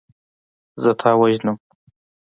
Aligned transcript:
زه 0.83 0.91
تا 0.99 1.11
وژنم. 1.19 1.57